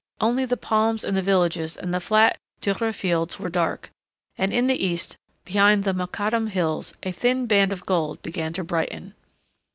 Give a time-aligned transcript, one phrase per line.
[0.19, 3.91] Only the palms and the villages and the flat dhurra fields were dark.
[4.35, 8.63] And in the east behind the Mokattam hills a thin band of gold began to
[8.63, 9.13] brighten.